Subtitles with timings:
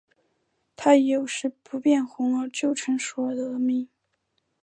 [0.75, 3.87] 它以有时不变红就成熟而得名。